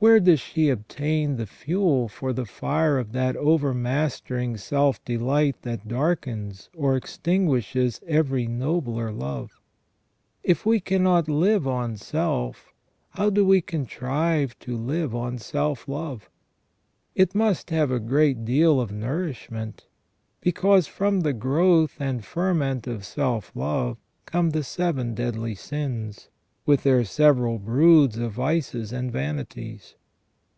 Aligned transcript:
Where 0.00 0.20
does 0.20 0.38
she 0.38 0.68
obtain 0.68 1.34
the 1.38 1.46
fuel 1.48 2.06
for 2.08 2.32
the 2.32 2.44
fire 2.46 3.00
of 3.00 3.10
that 3.10 3.34
overmastering 3.34 4.56
self 4.56 5.04
delight 5.04 5.62
that 5.62 5.88
darkens 5.88 6.70
or 6.76 6.94
ex 6.94 7.18
tinguishes 7.20 8.00
every 8.06 8.46
nobler 8.46 9.10
love? 9.10 9.60
If 10.44 10.64
we 10.64 10.78
cannot 10.78 11.26
live 11.28 11.66
on 11.66 11.96
self, 11.96 12.72
how 13.10 13.28
do 13.28 13.44
we 13.44 13.60
contrive 13.60 14.56
to 14.60 14.76
live 14.76 15.16
on 15.16 15.36
self 15.36 15.88
love? 15.88 16.30
It 17.16 17.34
must 17.34 17.70
have 17.70 17.90
a 17.90 17.98
great 17.98 18.44
deal 18.44 18.80
of 18.80 18.92
nourishment, 18.92 19.88
because 20.40 20.86
from 20.86 21.22
the 21.22 21.32
growth 21.32 21.96
and 21.98 22.24
ferment 22.24 22.86
of 22.86 23.04
self 23.04 23.50
love 23.56 23.98
come 24.26 24.50
the 24.50 24.62
seven 24.62 25.16
deadly 25.16 25.56
sins, 25.56 26.28
with 26.68 26.82
their 26.82 27.02
several 27.02 27.58
broods 27.58 28.18
of 28.18 28.30
vices 28.32 28.92
and 28.92 29.10
vanities. 29.10 29.94